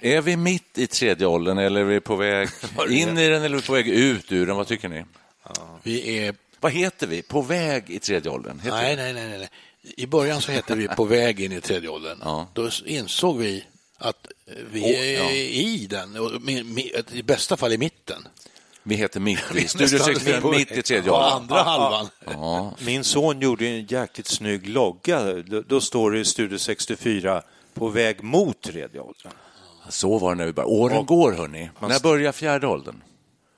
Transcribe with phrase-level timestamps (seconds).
[0.00, 2.48] Är vi mitt i tredje åldern eller är vi på väg
[2.90, 4.56] in i den eller är vi på väg ut ur den?
[4.56, 5.04] Vad tycker ni?
[5.82, 6.34] Vi är...
[6.60, 7.22] Vad heter vi?
[7.22, 8.58] På väg i tredje åldern?
[8.60, 9.48] Heter Nej, nej, nej, nej.
[9.96, 12.18] I början så hette vi på väg in i tredje åldern.
[12.22, 12.48] Ja.
[12.52, 13.64] Då insåg vi
[13.98, 14.26] att
[14.72, 15.30] vi Åh, är ja.
[15.30, 16.16] i den,
[17.12, 18.28] i bästa fall i mitten.
[18.82, 19.68] Vi heter mitt i.
[19.68, 21.32] Studio nästan 64, på- mitt i tredje åldern.
[21.32, 22.08] andra halvan.
[22.26, 22.74] Ja.
[22.84, 25.32] Min son gjorde en jäkligt snygg logga.
[25.42, 27.42] Då, då står det i Studio 64
[27.74, 29.32] på väg mot tredje åldern.
[29.88, 30.72] Så var det när vi började.
[30.74, 31.70] Åren går, hörni.
[31.80, 33.02] När börjar fjärde åldern?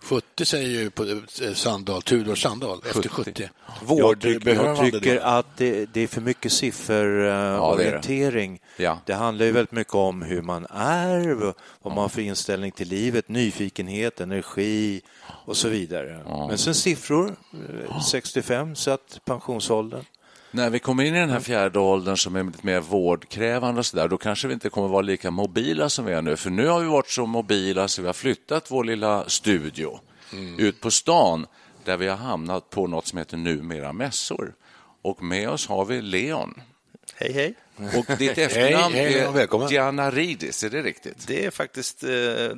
[0.02, 1.16] 70 säger ju på eh,
[1.54, 3.32] Sandahl, Tudor Sandahl, efter 70.
[3.36, 3.48] Jag,
[3.86, 5.22] Vård, tycker- behövande jag tycker då.
[5.22, 8.60] att det, det är för mycket sifferorientering.
[8.76, 8.98] Ja.
[9.06, 11.34] det handlar ju väldigt mycket om hur man är,
[11.82, 15.00] vad man har för inställning till livet, nyfikenhet, energi
[15.44, 16.20] och så vidare.
[16.48, 17.36] Men sen siffror,
[17.88, 20.04] eh, 65 satt pensionsåldern.
[20.52, 23.86] När vi kommer in i den här fjärde åldern som är lite mer vårdkrävande och
[23.86, 26.36] så där, då kanske vi inte kommer vara lika mobila som vi är nu.
[26.36, 30.00] För nu har vi varit så mobila så vi har flyttat vår lilla studio
[30.58, 31.46] ut på stan
[31.84, 34.54] där vi har hamnat på något som heter numera mässor.
[35.02, 36.54] Och med oss har vi Leon.
[37.16, 37.54] Hej, hej.
[37.98, 39.68] Och ditt efternamn hej, Leon, är välkommen.
[39.68, 41.26] Giannaridis, är det riktigt?
[41.26, 42.08] Det är faktiskt, eh,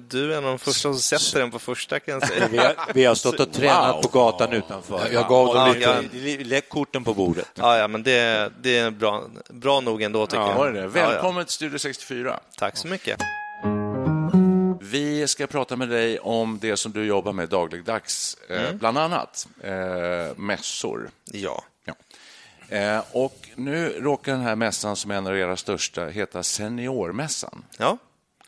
[0.08, 2.48] du är en av de första som sätter den på första kan jag säga.
[2.50, 4.02] Vi har, vi har stått och tränat Wow.
[4.02, 5.08] på gatan utanför.
[5.12, 6.18] Jag gav dem Ja, lite...
[6.38, 6.44] ja.
[6.44, 7.48] Lägg korten på bordet.
[7.54, 10.54] Ja, ja, men det, det är bra, bra nog ändå tycker jag.
[10.54, 11.00] Var det det?
[11.00, 12.28] Ja, Välkommen till Studio 64.
[12.30, 12.41] Ja.
[12.58, 13.20] Tack så mycket.
[14.80, 19.46] Vi ska prata med dig om det som du jobbar med dagligdags, eh, bland annat
[19.64, 21.10] eh, mässor.
[21.32, 21.64] Ja.
[22.72, 22.78] Ja.
[22.78, 27.65] Eh, och nu råkar den här mässan, som är en av era största, heta Seniormässan.
[27.78, 27.99] ja,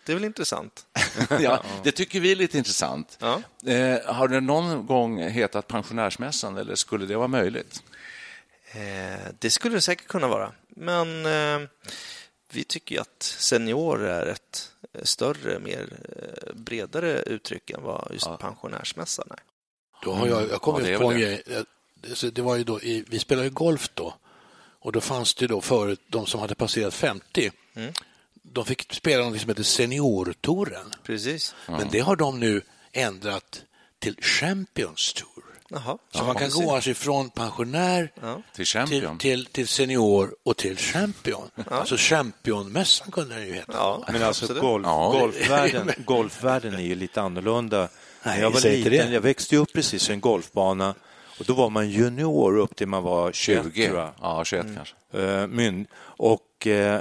[0.06, 0.86] det är väl intressant.
[1.40, 3.18] ja, det tycker vi är lite intressant.
[3.20, 3.42] Ja.
[3.72, 7.82] Eh, har det någon gång hetat Pensionärsmässan, eller skulle det vara möjligt?
[8.72, 11.68] Eh, det skulle det säkert kunna vara, men eh,
[12.52, 15.88] vi tycker ju att senior är ett eh, större, mer
[16.54, 19.38] bredare uttryck än vad just pensionärsmässan är.
[20.04, 21.42] Då har jag, jag kom Ja, just på en grej.
[22.32, 24.14] Det- var ju då, i, vi spelade ju golf då
[24.80, 27.50] och då fanns det då förut de som hade passerat 50.
[27.74, 27.92] Mm.
[28.42, 30.90] De fick spela något som heter Seniortouren.
[31.02, 31.54] Precis.
[31.66, 32.62] Men det har de nu
[32.92, 33.62] ändrat
[33.98, 35.44] till Champions Tour.
[35.68, 35.98] Jaha.
[36.10, 38.34] Så man kan gå alltså ifrån pensionär Ja.
[38.34, 39.18] Till till, Champion?
[39.18, 41.50] till, till senior och till champion.
[41.70, 43.72] Alltså championmässan kunde den ju heta.
[43.72, 44.62] Ja, Men alltså absolut.
[44.62, 45.16] golf, Ja.
[45.20, 47.88] golfvärlden, golfvärlden är ju lite annorlunda.
[48.22, 50.94] När jag var liten, jag växte ju upp precis vid en golfbana
[51.38, 53.86] och då var man junior upp till man var 21 20?
[53.86, 54.10] tror jag.
[54.20, 54.94] Ja, 21 kanske.
[55.12, 55.86] Eh, myn.
[55.96, 57.00] Och eh,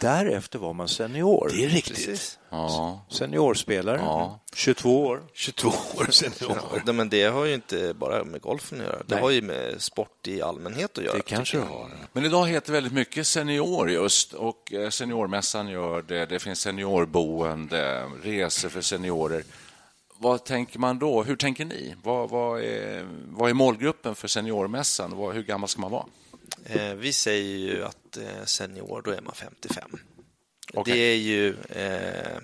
[0.00, 1.50] därefter var man senior.
[1.54, 2.38] Det är riktigt.
[2.50, 3.00] Ja.
[3.08, 4.40] Seniorspelare, Ja.
[4.54, 5.22] 22 år.
[5.34, 6.58] 22 år senior.
[6.86, 8.96] Ja, men det har ju inte bara med golfen att göra.
[9.06, 9.22] Det Nej.
[9.22, 11.16] har ju med sport i allmänhet att göra.
[11.16, 11.90] Det kanske det har.
[12.12, 16.26] Men idag heter väldigt mycket senior just och eh, seniormässan gör det.
[16.26, 19.42] Det finns seniorboende, resor för seniorer.
[20.22, 21.22] Vad tänker man då?
[21.22, 21.94] Hur tänker ni?
[22.02, 25.16] Vad, vad, är, vad är målgruppen för seniormässan?
[25.16, 26.06] Vad, hur gammal ska man vara?
[26.64, 29.90] Eh, vi säger ju att eh, senior, då är man 55.
[30.74, 30.94] Okej.
[30.94, 31.56] Det är ju...
[31.68, 32.38] Eh,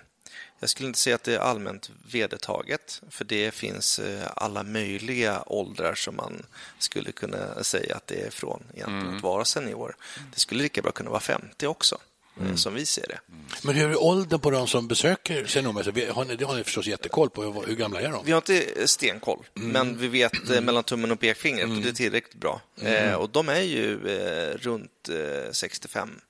[0.58, 5.42] jag skulle inte säga att det är allmänt vedertaget, för det finns eh, alla möjliga
[5.46, 6.46] åldrar som man
[6.78, 9.16] skulle kunna säga att det är från egentligen Mm.
[9.16, 9.96] att vara senior.
[10.34, 11.98] Det skulle lika bra kunna vara 50 också,
[12.40, 13.18] eh, som vi ser det.
[13.62, 17.30] Men hur är åldern på de som besöker Har ni, det har ni förstås jättekoll
[17.30, 17.42] på.
[17.66, 18.24] Hur, gamla är de?
[18.24, 21.92] Vi har inte stenkoll, men vi vet eh, mellan tummen och pekfingret och det är
[21.92, 22.60] tillräckligt bra.
[22.80, 26.20] Eh, och de är ju eh, runt eh, 65.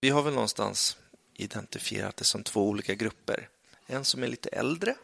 [0.00, 0.96] Vi har väl någonstans
[1.34, 3.48] identifierat det som två olika grupper.
[3.86, 4.96] en som är lite äldre, eh,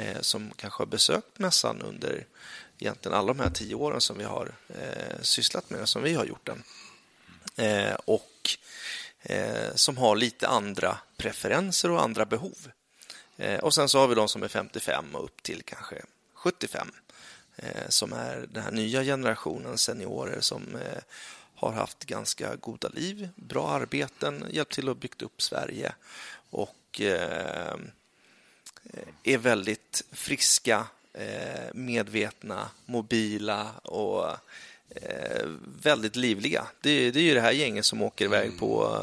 [0.00, 2.26] Eh, som kanske har besökt mässan under
[2.78, 6.14] egentligen alla de här tio åren som vi har eh, sysslat med den, som vi
[6.14, 6.62] har gjort den.
[7.56, 8.50] Eh, och
[9.22, 12.70] eh, som har lite andra preferenser och andra behov.
[13.36, 16.02] Eh, och sen så har vi de som är 55 och upp till kanske
[16.34, 16.90] 75
[17.56, 21.02] eh, som är den här nya generationen seniorer som eh,
[21.54, 25.92] har haft ganska goda liv, bra arbeten, hjälpt till att bygga upp Sverige
[26.50, 27.76] och eh,
[29.22, 34.26] är väldigt friska, eh, medvetna, mobila och
[34.90, 35.46] eh,
[35.82, 36.66] väldigt livliga.
[36.80, 39.02] Det, är ju det här gänget som åker iväg på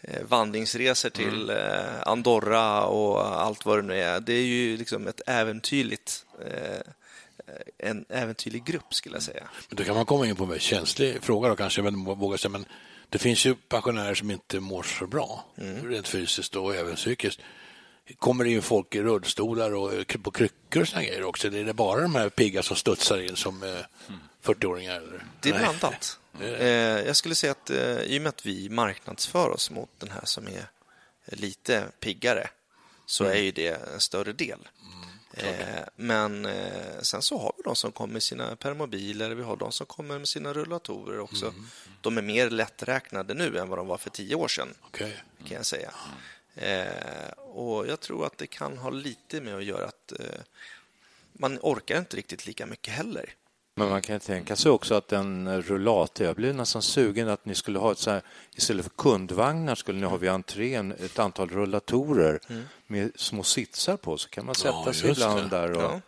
[0.00, 4.20] eh, vandringsresor till eh, Andorra och allt vad det nu är.
[4.20, 6.80] Det är ju liksom ett äventyrligt eh,
[7.78, 9.48] en äventyrlig grupp skulle jag säga.
[9.68, 12.50] Men då kan man komma in på en känslig fråga då kanske, men vågar säga,
[12.50, 12.64] men
[13.08, 15.44] det finns ju pensionärer som inte mår så bra,
[15.84, 17.40] rent fysiskt och även psykiskt.
[18.18, 21.48] Kommer det in folk i rullstolar och på kryckor och såna grejer också?
[21.48, 23.78] Eller är det bara de här pigga som studsar in som eh,
[24.42, 24.96] 40-åringar?
[24.96, 25.24] Eller?
[25.40, 26.18] Det är blandat.
[26.40, 26.68] Eh,
[27.06, 30.24] jag skulle säga att eh, i och med att vi marknadsför oss mot den här
[30.24, 30.70] som är
[31.26, 32.50] lite piggare
[33.06, 34.68] så är ju det en större del.
[35.34, 39.56] Eh, men eh, sen så har vi de som kommer med sina permobiler, vi har
[39.56, 41.54] de som kommer med sina rullatorer också.
[42.00, 45.22] De är mer lätträknade nu än vad de var för tio år sedan, Okej.
[45.48, 45.90] kan jag säga.
[46.54, 50.26] Eh, och jag tror att det kan ha lite med att göra att eh,
[51.32, 53.34] man orkar inte riktigt lika mycket heller.
[53.74, 57.54] Men man kan tänka sig också att en rullator, jag blev nästan sugen att ni
[57.54, 58.22] skulle ha ett så här,
[58.54, 62.40] istället för kundvagnar skulle ni ha vid entrén ett antal rullatorer
[62.86, 65.56] med små sitsar på så kan man sätta Ja, sig ibland det.
[65.56, 65.70] där.
[65.72, 66.00] Och, Ja.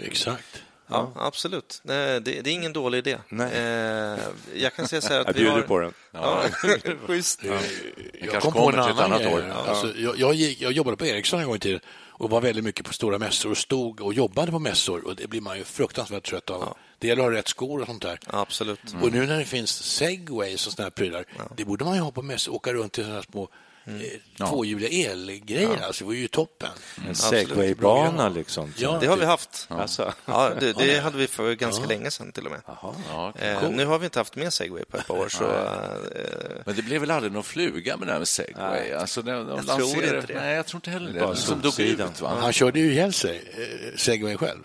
[0.00, 0.62] Exakt.
[0.90, 1.80] Ja, absolut.
[1.84, 3.18] Nej, Det, det är ingen dålig idé.
[3.28, 3.52] Nej.
[3.52, 4.18] Eh,
[4.54, 5.62] jag kan säga så här att Jag vi bjuder har...
[5.62, 5.92] på den.
[6.12, 6.42] Ja,
[7.06, 7.44] schysst.
[7.44, 9.34] Jag kanske kom på kommer en till ett annan annat grej.
[9.34, 9.52] år.
[9.68, 11.80] Alltså, jag, jag, gick, jag jobbade på Ericsson en gång i tiden
[12.20, 15.26] och var väldigt mycket på stora mässor och stod och jobbade på mässor och det
[15.26, 16.76] blir man ju fruktansvärt trött av.
[16.98, 18.18] Det gäller att ha rätt skor och sånt där.
[18.26, 18.80] Absolut.
[19.02, 21.24] Och nu när det finns segways och såna här prylar,
[21.56, 23.48] det borde man ju ha på mässor, åka runt i såna här små
[23.86, 25.82] eh, tvåhjuliga elgrejer.
[25.86, 26.68] Alltså, det var ju toppen.
[27.08, 28.72] En segwaybana liksom.
[28.76, 29.66] Ja, Det har vi haft.
[29.68, 30.12] Alltså.
[30.26, 32.60] Ja, det, det hade vi för ganska länge sedan till och med.
[32.66, 35.28] Ja, Eh, nu har vi inte haft med segway på ett par år.
[35.28, 38.92] Så, eh, Men det blev väl aldrig någon fluga med det här med segway?
[38.92, 40.40] Alltså, de, de Jag lanserade- tror inte det.
[40.40, 41.20] Nej, jag tror inte heller det.
[41.20, 42.36] Bara Som dog ut, va?
[42.40, 44.62] Han körde ju ihjäl sig, eh, segway själv.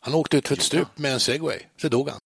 [0.00, 2.18] Han åkte ut för ett stup med en segway, så dog han.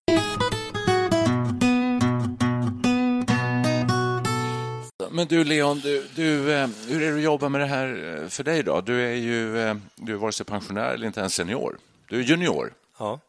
[5.15, 8.29] Men du, Leon, du, du, eh, hur är det att jobba med det här eh,
[8.29, 8.63] för dig?
[8.63, 8.81] då?
[8.81, 11.77] Du är ju eh, du är vare sig pensionär eller inte ens senior.
[12.09, 12.73] Du är junior.
[12.97, 13.19] ja.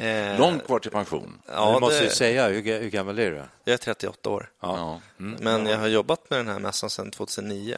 [0.00, 1.42] Eh, Långt kvar till pension.
[1.46, 3.42] ja, du måste ju det, säga, hur, hur gammal är du?
[3.64, 4.50] jag är 38 år.
[4.60, 5.00] Ja.
[5.16, 7.76] Men jag har jobbat med den här mässan sedan 2009.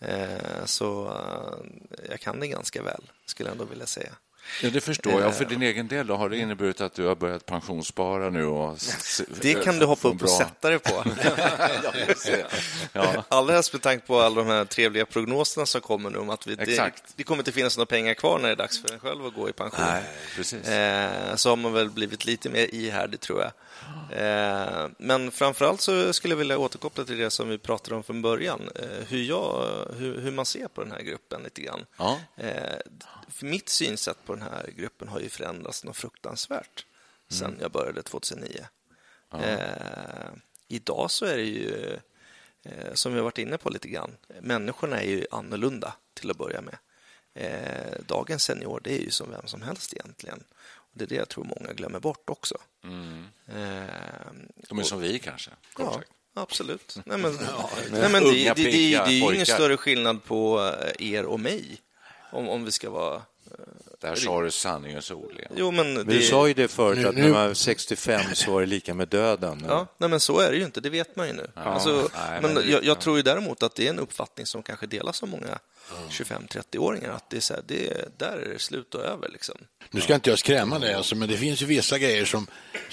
[0.00, 1.66] Eh, så eh,
[2.10, 4.12] jag kan det ganska väl, skulle jag ändå vilja säga.
[4.62, 5.36] Ja, det förstår jag.
[5.36, 8.44] För din egen del då, har det inneburit att du har börjat pensionsspara nu?
[8.46, 8.78] Och
[9.40, 11.04] Det kan du hoppa upp och sätta dig på.
[12.92, 13.24] Ja.
[13.28, 16.46] Allra helst med tanke på alla de här trevliga prognoserna som kommer nu om att
[16.46, 19.00] vi, det, det kommer inte finnas några pengar kvar när det är dags för en
[19.00, 19.84] själv att gå i pension.
[19.88, 20.02] Nej,
[20.36, 20.68] precis.
[20.68, 23.52] Eh, så har man väl blivit lite mer ihärdig, tror jag.
[24.12, 28.22] Eh, men framförallt så skulle jag vilja återkoppla till det som vi pratade om från
[28.22, 28.70] början.
[28.74, 31.86] Eh, hur, jag, hur, hur man ser på den här gruppen lite grann.
[31.96, 32.20] Ja.
[32.36, 32.78] Eh,
[33.42, 36.86] mitt synsätt på den här gruppen har ju förändrats något fruktansvärt
[37.28, 38.66] sedan jag började 2009.
[39.34, 40.30] Eh,
[40.68, 41.98] idag så är det ju,
[42.94, 46.60] som vi har varit inne på lite grann, människorna är ju annorlunda till att börja
[46.60, 46.78] med.
[47.40, 50.44] Eh, dagens senior, det är ju som vem som helst egentligen.
[50.98, 52.54] Det är det jag tror många glömmer bort också.
[53.46, 53.54] Eh,
[54.68, 55.50] De är som vi kanske.
[55.72, 56.10] kort Ja, sagt.
[56.34, 56.98] absolut.
[57.04, 57.32] Nej, men,
[57.90, 61.40] nej, men det, det, det, det, är ju ingen större skillnad på eh, er och
[61.40, 61.80] mig.
[62.32, 63.22] Om, om vi ska vara...
[64.00, 65.52] Där sa du sanningens ord, Leon.
[65.56, 68.52] Jo, men, det, du sa ju det förut, att nu- när man var 65 så
[68.52, 69.64] var det lika med döden.
[69.68, 71.50] Ja, nej, men så är det ju inte, det vet man ju nu.
[71.54, 74.46] alltså, nej, men men det- jag, jag tror ju däremot att det är en uppfattning
[74.46, 75.58] som kanske delas av många
[76.10, 79.28] 25-30-åringar, att det är så här, det, där är det slut och över.
[79.28, 79.54] Liksom.
[79.90, 82.46] Nu ska inte jag skrämma dig, alltså, men det finns ju vissa grejer som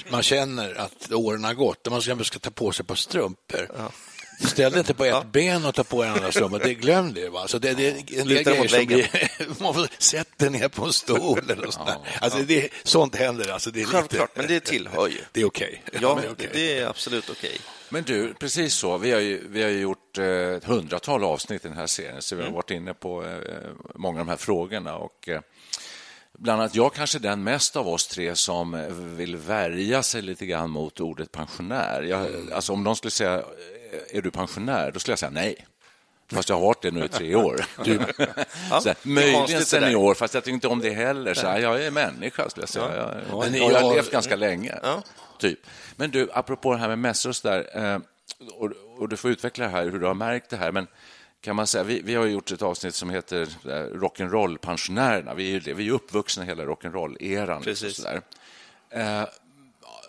[0.09, 1.85] man känner att åren har gått.
[1.85, 3.71] När man ska, ta på sig ett par strumpor.
[4.39, 6.57] Ställ dig inte på ett ben och ta på en andra strumpa.
[6.57, 7.29] Det, glöm det.
[7.29, 7.47] Va?
[7.47, 9.61] Så det, det är en del Luta dig grejer mot som blir...
[9.63, 11.97] Man får sätta dig ner på en stol eller något sånt där.
[12.21, 13.51] Alltså, det, sånt händer.
[13.51, 14.47] Alltså, det är Självklart, lite...
[14.47, 15.17] men det tillhör ju.
[15.31, 15.83] Det är okej.
[16.01, 16.49] Ja, det är okej.
[16.53, 17.57] det är absolut okej.
[17.89, 18.97] Men du, precis så.
[18.97, 22.21] Vi har ju, vi har ju gjort eh, ett hundratal avsnitt i den här serien,
[22.21, 22.53] så vi Mm.
[22.53, 23.37] har varit inne på eh,
[23.95, 24.95] många av de här frågorna.
[24.95, 25.41] Och, eh,
[26.37, 30.45] bland annat jag kanske den mest av oss tre som eh, vill värja sig lite
[30.45, 32.01] grann mot ordet pensionär.
[32.01, 32.53] Jag, Mm.
[32.53, 34.91] alltså, om någon skulle säga, eh, är du pensionär?
[34.91, 35.65] Då skulle jag säga nej.
[36.31, 37.65] Fast jag har varit det nu i tre år.
[37.83, 37.99] Du,
[38.69, 41.33] Ja, så här, möjligen senior, fast jag tycker inte om det heller.
[41.33, 42.95] Så här, jag är människa, skulle jag säga.
[42.95, 44.75] Jag, jag, Men jag har jag- levt ganska länge.
[44.83, 45.03] Ja.
[45.39, 45.59] Typ.
[45.95, 47.99] Men du, apropå det här med mässor och så där, eh,
[48.57, 50.87] och, och du får utveckla här, hur du har märkt det här, men
[51.41, 55.33] kan man säga, vi, vi har gjort ett avsnitt som heter eh, Rock'n'roll-pensionärerna.
[55.35, 57.65] Vi är ju vi är uppvuxna i hela rock'n'roll-eran.
[57.65, 58.21] liksom.
[58.89, 59.23] Eh,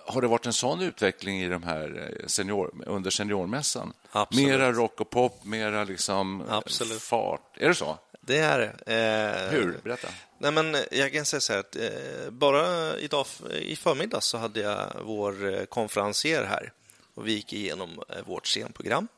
[0.07, 3.93] har det varit en sån utveckling i de här eh, senior, under seniormässan?
[4.13, 4.47] Absolut.
[4.49, 7.03] Mera rock och pop, mera liksom Absolut.
[7.03, 7.57] fart.
[7.57, 7.99] Är det så?
[8.21, 8.93] Det är det.
[8.95, 9.79] Eh, Hur?
[9.85, 10.09] Berätta.
[10.39, 13.27] Nej, men jag kan säga så här att eh, bara idag
[13.61, 16.73] i förmiddag så hade jag vår konferencier här
[17.15, 19.09] och vi gick igenom vårt scenprogram.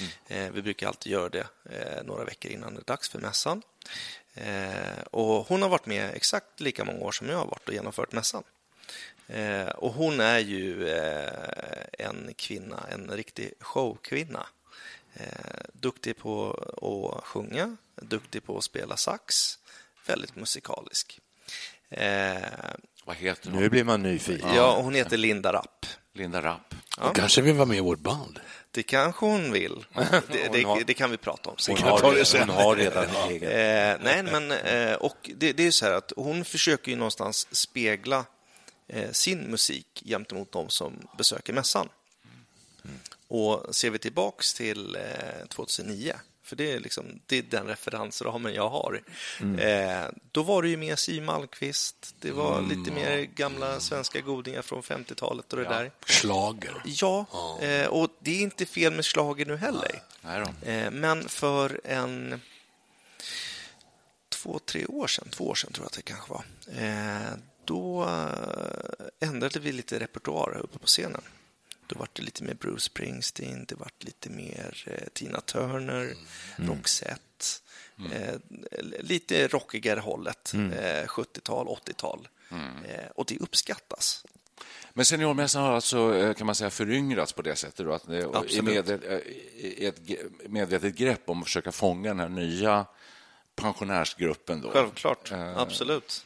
[0.00, 0.46] Mm.
[0.46, 3.62] Eh, vi brukar alltid göra det eh, några veckor innan det är dags för mässan.
[4.34, 7.74] Eh, och hon har varit med exakt lika många år som jag har varit och
[7.74, 8.42] genomfört mässan.
[9.74, 10.88] Och hon är ju
[11.92, 14.46] en kvinna, en riktig showkvinna.
[15.72, 16.50] Duktig på
[17.16, 19.58] att sjunga, duktig på att spela sax,
[20.06, 21.20] väldigt musikalisk.
[23.04, 23.60] Eh, Vad heter hon?
[23.60, 24.54] Nu blir man nyfiken.
[24.54, 25.86] ja, hon heter Linda Rapp.
[26.14, 26.74] Linda Rapp.
[27.00, 28.40] Ja, Kanske vill vara med i vårt band.
[28.70, 29.84] det kanske hon vill.
[30.32, 31.76] Det, det, har- det kan vi prata om sen.
[31.76, 33.48] Hon har, redan, hon har redan en egen.
[33.50, 36.96] Eh, nej, men eh, och det, det är ju så här att hon försöker ju
[36.96, 38.24] någonstans spegla
[38.88, 41.88] eh, sin musik gentemot de som besöker mässan.
[43.28, 48.54] Och ser vi tillbaks till eh, 2009, för det är, liksom, det är den referensramen
[48.54, 49.00] jag har,
[49.58, 54.62] eh, då var det ju mer Siw Malmkvist, det var lite mer gamla svenska godingar
[54.62, 55.90] från 50-talet och det där.
[56.06, 56.82] Schlager.
[56.84, 57.26] Ja,
[57.62, 60.02] eh, och det är inte fel med slager nu heller.
[60.62, 62.40] Eh, Men för en
[64.28, 66.44] två, tre år sedan, två år sedan tror jag att det kanske var,
[66.84, 67.32] eh,
[67.64, 71.22] då eh, ändrade vi lite repertoar uppe på scenen.
[71.86, 76.14] Då var det lite mer Bruce Springsteen, det var lite mer eh, Tina Turner,
[76.56, 77.20] Roxette.
[78.12, 78.34] Eh,
[79.00, 82.28] lite rockigare hållet, eh, 70-tal, 80-tal.
[82.88, 84.24] Eh, och det uppskattas.
[84.92, 88.18] Men seniormässan har alltså, eh, kan man säga, föryngrats på det sättet då, att det
[88.18, 88.86] är Absolut.
[88.86, 89.18] med, eh,
[89.54, 90.00] i ett
[90.48, 92.86] medvetet grepp om att försöka fånga den här nya
[93.56, 94.70] pensionärsgruppen då.
[94.70, 96.24] Självklart, absolut.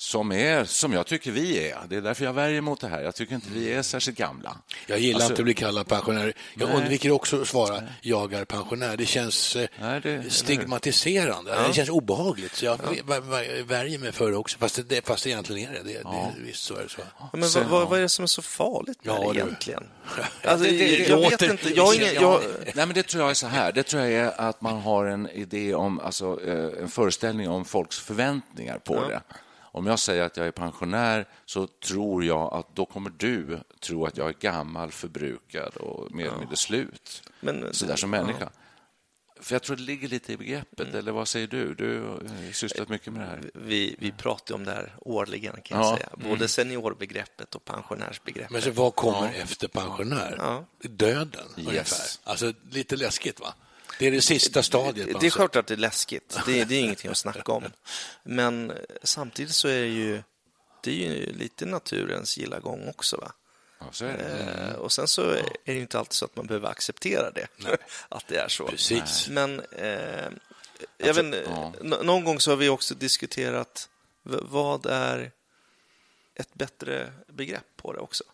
[0.00, 1.78] Som är, som jag tycker vi är.
[1.88, 3.02] Det är därför jag värjer mot det här.
[3.02, 4.56] Jag tycker inte vi är särskilt gamla.
[4.86, 6.32] Jag gillar Alltså- inte att bli kallad pensionär.
[6.54, 6.76] Jag Nej.
[6.78, 8.96] undviker också att svara jag är pensionär.
[8.96, 11.64] Det känns eh, Nej, det- stigmatiserande.
[11.68, 12.54] Det känns obehagligt.
[12.54, 14.58] Så jag vä- värjer mig för det också.
[14.58, 15.92] Fast, det, fast egentligen är det det.
[16.02, 17.00] det visst så är det så.
[17.32, 19.38] Men Sen- vad, vad, vad är det som är så farligt med Ja, det du.
[19.40, 19.84] egentligen?
[20.44, 21.68] Alltså, Det- det- det jag vet inte.
[21.74, 23.72] Jag ingen, jag, Nej, men det tror jag är så här.
[23.72, 27.64] Det tror jag är att man har en idé om, alltså eh, en föreställning om
[27.64, 29.20] folks förväntningar på det.
[29.78, 34.06] Om jag säger att jag är pensionär så tror jag att då kommer du tro
[34.06, 37.22] att jag är gammal, förbrukad och mer eller mindre slut.
[37.40, 38.50] Men- så där som människa.
[39.40, 41.74] För jag tror det ligger lite i begreppet, eller vad säger du?
[41.74, 43.50] Du har eh, sysslat mycket med det här.
[43.54, 45.96] vi, vi pratar om det här årligen, kan jag Ja.
[45.96, 46.08] säga.
[46.30, 48.50] Både seniorbegreppet och pensionärsbegreppet.
[48.50, 50.34] Men så vad kommer efter pensionär?
[50.38, 50.64] Ja.
[50.82, 52.06] Döden, ungefär.
[52.24, 53.54] Alltså, lite läskigt, va?
[53.98, 55.06] Det är det sista stadiet.
[55.06, 56.38] det något är klart att det är läskigt.
[56.46, 57.64] Det, det är ingenting att snacka om.
[58.22, 60.22] Men samtidigt så är det ju,
[60.82, 63.16] det är ju lite naturens gilla gång också.
[63.16, 63.32] Va?
[63.80, 64.10] Ja, det.
[64.70, 67.46] Eh, Och sen så är det ju inte alltid så att man behöver acceptera det,
[68.08, 68.66] att det är så.
[68.66, 69.28] Precis.
[69.28, 70.28] Men eh,
[70.98, 71.72] jag vet, inte, ja.
[71.80, 73.88] nå- någon gång så har vi också diskuterat
[74.22, 75.30] vad är
[76.34, 78.24] ett bättre begrepp på det också?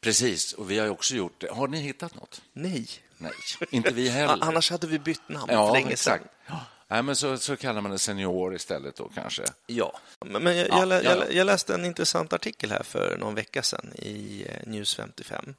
[0.00, 1.50] Precis, och vi har ju också gjort det.
[1.50, 2.42] Har ni hittat något?
[2.52, 2.88] Nej.
[3.22, 3.32] Nej,
[3.70, 4.38] inte vi heller.
[4.40, 6.14] Annars hade vi bytt namn för Ja, länge sedan.
[6.14, 6.24] exakt.
[6.88, 9.44] Nej, men så, så kallar man det senior istället då kanske.
[9.66, 13.62] Ja, men jag, Ja, jag, jag, jag läste en intressant artikel här för någon vecka
[13.62, 15.54] sedan i eh, News 55.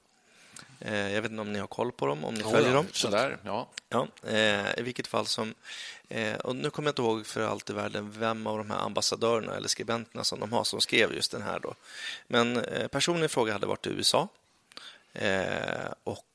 [0.80, 2.86] Eh, Jag vet inte om ni har koll på dem, om ni följer dem.
[2.92, 3.68] Sådär, ja.
[3.90, 5.54] Ja, eh, I vilket fall som...
[6.44, 9.56] Och nu kommer jag inte ihåg för allt i världen vem av de här ambassadörerna
[9.56, 11.60] eller skribenterna som de har som skrev just den här.
[11.60, 11.74] Då.
[12.28, 14.28] Men personen i fråga hade varit i USA.
[15.14, 15.92] Eh,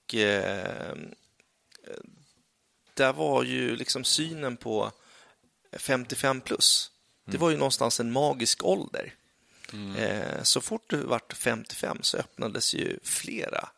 [0.08, 0.96] och eh,
[2.94, 4.92] där var ju liksom synen på
[5.72, 6.90] 55 plus.
[7.24, 9.14] Det var ju någonstans en magisk ålder.
[9.96, 13.68] Eh, så fort du vart 55 så öppnades ju flera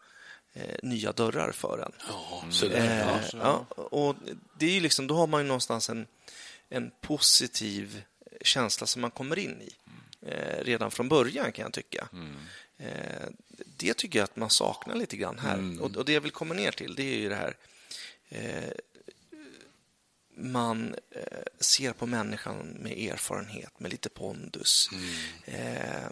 [0.53, 1.93] eh, nya dörrar för en.
[2.09, 3.67] Ja, så där, Eh, ja.
[3.77, 4.17] ja, och
[4.59, 6.07] det är ju liksom, då har man ju någonstans en,
[6.69, 8.03] en positiv
[8.41, 9.71] känsla som man kommer in i
[10.27, 12.09] eh, redan från början kan jag tycka.
[12.13, 12.19] Eh,
[13.77, 15.83] det tycker jag att man saknar lite grann här.
[15.83, 17.57] Och, och det jag vill komma ner till det är ju det här
[18.29, 18.73] eh,
[20.41, 24.89] man eh, ser på människan med erfarenhet, med lite pondus.
[25.45, 26.11] Eh,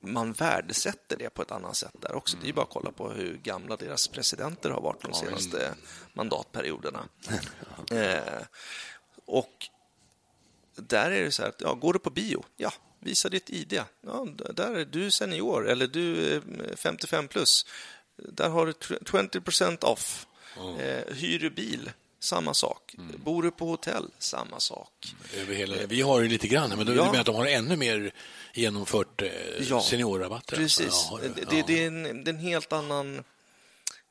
[0.00, 2.36] man värdesätter det på ett annat sätt där också.
[2.42, 5.74] Det är bara att kolla på hur gamla deras presidenter har varit de senaste
[6.12, 7.08] mandatperioderna.
[7.90, 8.42] eh,
[9.24, 9.68] och
[10.76, 12.44] där är det så här att, ja, går du på bio?
[12.56, 13.80] Ja, visa ditt ID.
[14.06, 16.42] Ja, där är du senior eller du är
[16.76, 17.66] 55 plus.
[18.16, 20.26] Där har du 20% off.
[20.80, 21.90] Eh, hyr du bil?
[22.22, 22.94] Samma sak.
[22.98, 23.20] Mm.
[23.24, 24.10] Bor du på hotell?
[24.18, 25.14] Samma sak.
[25.36, 27.04] Över hela, vi har ju lite grann, men du Ja.
[27.04, 28.12] menar att de har ännu mer
[28.54, 29.28] genomfört eh,
[29.60, 30.56] Ja, seniorrabatter?
[30.56, 31.08] Precis.
[31.10, 33.24] Ja, det, det, det, är en, det är en helt annan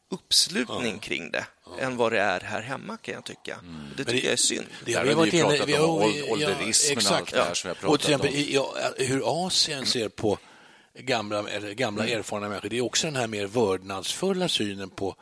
[0.10, 1.46] uppslutning kring det
[1.80, 3.58] än vad det är här hemma kan jag tycka.
[3.62, 4.66] Det Men tycker det- jag är synd.
[4.86, 7.32] Det Där har vi har varit inne pratat vi om har- åld- ålderismen och allt
[7.32, 8.74] det här som vi har Och till pratat exempel om.
[8.75, 10.38] ja, hur Asien ser på
[11.00, 12.20] gamla, eller gamla Mm.
[12.20, 12.70] erfarna människor.
[12.70, 15.16] Det är också den här mer vördnadsfulla synen på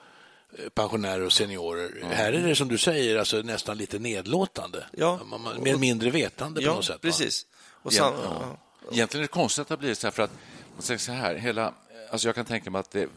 [0.60, 2.04] eh, pensionärer och seniorer.
[2.12, 4.86] Här är det som du säger alltså nästan lite nedlåtande.
[4.98, 5.20] Ja.
[5.26, 7.02] Man, man, mer mindre vetande på Ja, något sätt.
[7.02, 7.46] precis.
[7.84, 8.58] Och Ja, ja.
[8.92, 10.32] Egentligen är det konstigt att det har blivit så här för att
[10.74, 11.74] man säger så här, hela,
[12.12, 13.08] alltså jag kan tänka mig att det,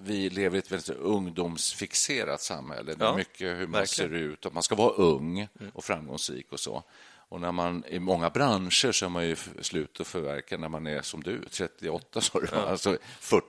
[0.00, 2.94] vi lever i ett väldigt ungdomsfixerat samhälle.
[2.94, 4.10] Det är Ja, mycket hur man verkligen.
[4.10, 6.82] ser ut och man ska vara ung och framgångsrik och så.
[7.28, 10.86] Och när man, I många branscher så är man ju slut att förverka när man
[10.86, 13.44] är som du, 38 sa du, alltså 40.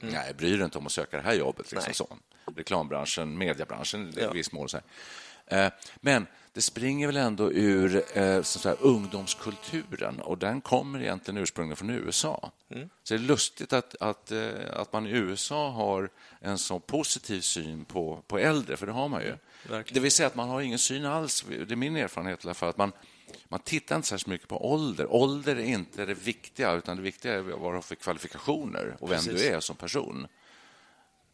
[0.00, 1.72] Nej, bryr dig inte om att söka det här jobbet.
[1.72, 1.94] Liksom Nej.
[1.94, 2.16] så.
[2.56, 4.30] Reklambranschen, mediebranschen i Ja.
[4.32, 4.68] viss mån.
[4.68, 4.78] Så
[5.46, 5.66] här.
[5.66, 11.76] Eh, Men det springer väl ändå ur eh, så ungdomskulturen och den kommer egentligen ursprungligen
[11.76, 12.50] från USA.
[13.02, 17.40] Så det är lustigt att, att, eh, att man i USA har en så positiv
[17.40, 19.36] syn på, på äldre, för det har man ju.
[19.68, 19.94] Verkligen.
[19.94, 22.54] Det vill säga att man har ingen syn alls, det är min erfarenhet i alla
[22.54, 22.92] fall, att man,
[23.48, 25.12] man tittar inte särskilt mycket på ålder.
[25.12, 29.10] Ålder är inte det viktiga, utan det viktiga är vad du har för kvalifikationer och
[29.10, 29.40] vem Precis.
[29.40, 30.26] du är som person.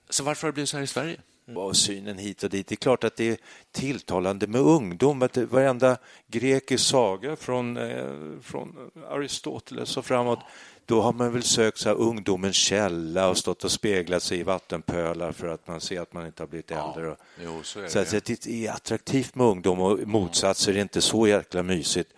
[0.08, 1.20] Så varför har det blivit så här i Sverige?
[1.56, 2.66] Och synen hit och dit.
[2.66, 3.36] Det är klart att det är
[3.72, 5.22] tilltalande med ungdom.
[5.22, 8.04] Att varenda grekisk saga från, eh,
[8.42, 10.38] från Aristoteles och framåt,
[10.86, 14.42] då har man väl sökt så här ungdomens källa och stått och speglat sig i
[14.42, 17.10] vattenpölar för att man ser att man inte har blivit äldre.
[17.10, 21.26] Och, Jo, så så att det är attraktivt med ungdom och motsatser är inte så
[21.26, 22.10] jäkla mysigt.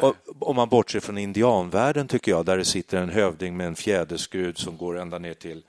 [0.00, 3.76] Och, om man bortser från indianvärlden tycker jag, där det sitter en hövding med en
[3.76, 5.62] fjäderskrud som går ända ner till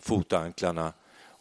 [0.00, 0.92] fotanklarna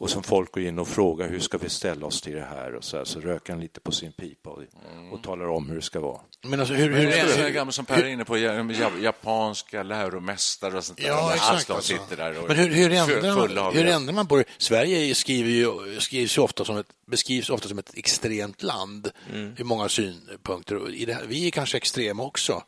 [0.01, 2.75] och som folk går in och frågar hur ska vi ställa oss till det här
[2.75, 4.63] och så, här, så röker han lite på sin pipa och,
[5.11, 6.21] och talar om hur det ska vara.
[6.43, 8.37] Men alltså, hur, Hur hur, är det hur, så gamla som Per är inne på,
[8.37, 11.07] ja- ja- japanska läromästare och sånt där.
[11.07, 11.67] Ja, exakt.
[11.67, 11.93] de Alltså.
[11.93, 14.43] sitter där och Men hur, hur, ändrar man, hur ändrar man på det?
[14.57, 19.55] Sverige skriver ju, skrivs ju ofta som ett, beskrivs ofta som ett extremt land Mm.
[19.57, 20.93] i många synpunkter.
[20.95, 22.63] I det här, vi är kanske extrema också.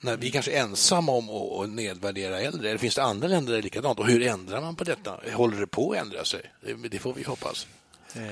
[0.00, 2.68] När vi är kanske ensamma om att, nedvärdera äldre.
[2.68, 3.98] Eller finns det andra länder där det är likadant?
[3.98, 5.20] Och hur ändrar man på detta?
[5.32, 6.52] Håller det på att ändra sig?
[6.90, 7.66] Det, får vi hoppas.
[8.14, 8.22] eh,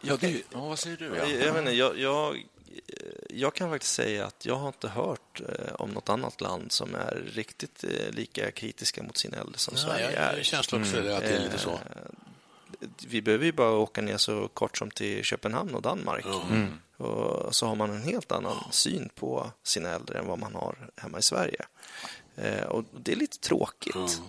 [0.00, 1.04] Ja, det, ja, vad säger du?
[1.06, 1.26] Ja?
[1.28, 2.44] Jag, jag, inte, jag, jag,
[3.30, 6.94] jag kan faktiskt säga att jag har inte hört eh, om något annat land som
[6.94, 10.36] är riktigt eh, lika kritiska mot sina äldre som Sverige jag är.
[10.36, 11.16] har känslan också mm.
[11.16, 11.78] att det är lite så.
[12.80, 16.24] Eh, Vi behöver ju bara åka ner så kort som till Köpenhamn och Danmark.
[16.96, 20.90] Och så har man en helt annan syn på sina äldre än vad man har
[20.96, 21.64] hemma i Sverige.
[22.36, 24.20] Eh, Och det är lite tråkigt.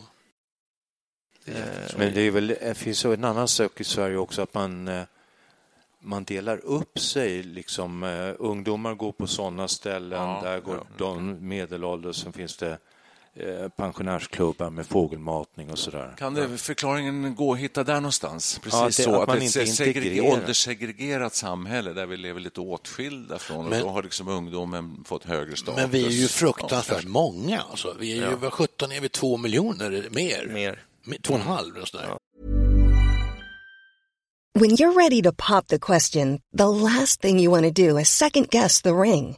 [1.46, 1.56] Eh,
[1.98, 5.04] Men det, är väl, det finns en annan sak i Sverige också, att man, eh,
[6.00, 7.44] man delar upp sig.
[7.44, 10.84] Liksom, eh, ungdomar går på sådana ställen, Ja, där går ja.
[10.98, 12.78] de medelålders, sen finns det eh,
[13.78, 16.15] pensionärsklubbar med fågelmatning och sådär.
[16.17, 18.60] Kan det, förklaringen gå att hitta där någonstans?
[18.63, 20.34] Precis Ja, det- så, att att, man ett inte segreger- integrerar.
[20.34, 25.24] ålderssegregerat samhälle där vi lever lite åtskilda från Men- och då har liksom ungdomen fått
[25.26, 25.82] högre status.
[25.82, 27.62] Men vi är ju Ja, fruktansvärt många.
[27.62, 27.96] Alltså.
[28.00, 28.36] Vi är ju, Ja.
[28.41, 29.10] vad sjutton är vi?
[29.10, 30.08] Två miljoner?
[30.12, 30.48] Mer?
[30.54, 30.84] Mer.
[31.24, 31.78] Två och en halv?
[31.78, 32.17] och sådär.
[34.60, 38.10] When you're ready to pop the question, the last thing you want to do is
[38.10, 39.38] second guess the ring.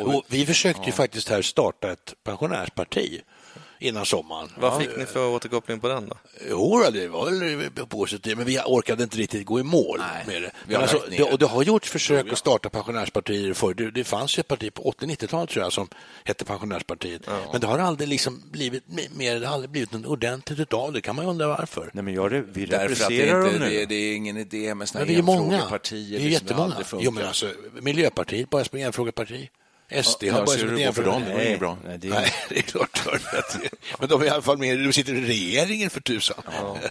[0.00, 3.22] Och vi försökte ju faktiskt här starta ett pensionärsparti
[3.80, 4.48] innan sommaren.
[4.60, 6.16] Vad fick ni för återkoppling på den då?
[6.50, 10.50] Jo, det var väl positivt, men vi orkade inte riktigt gå i mål med det.
[10.66, 11.22] vi har Men alltså, det.
[11.22, 13.74] Och det har gjorts försök att starta pensionärspartier förr.
[13.74, 15.88] Det, det fanns ju ett parti på 80-90-talet tror jag som
[16.24, 17.22] hette Pensionärspartiet.
[17.52, 18.84] Men det har aldrig liksom blivit
[19.16, 21.00] mer, det har aldrig blivit något ordentligt utav det.
[21.00, 21.90] kan man ju undra varför.
[21.92, 23.78] Nej, men jag, vi representerar inte, dem nu.
[23.78, 25.54] det, det är ingen idé med såna Men vi är många.
[25.54, 26.18] enfrågepartier.
[26.18, 26.74] Det är liksom, jättemånga.
[26.98, 27.46] Jo, men alltså,
[27.80, 29.48] Miljöpartiet börjar som enfrågeparti.
[29.90, 31.22] SD Ja, har ja, börjat ett gå för dem?
[31.26, 31.76] Det är inget bra.
[31.84, 33.02] Nej, det är- Nej, det är klart.
[33.98, 36.42] Men de är i alla fall med, de sitter i regeringen för tusan.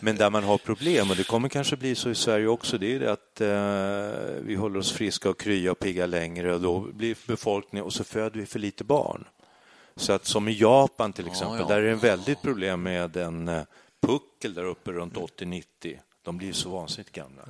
[0.02, 2.96] Men där man har problem, och det kommer kanske bli så i Sverige också, det
[2.96, 6.80] är det att eh, vi håller oss friska och krya och pigga längre och då
[6.80, 9.28] blir befolkningen och så föder vi för lite barn.
[9.96, 11.68] Så att som i Japan till exempel, ja.
[11.68, 13.62] där är det en väldigt problem med en eh,
[14.02, 15.64] puckel där uppe runt 80-90.
[16.28, 17.42] De blir så vansinnigt gamla.